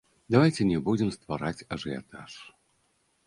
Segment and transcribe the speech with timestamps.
[0.35, 2.31] Давайце не будзем ствараць ажыятаж.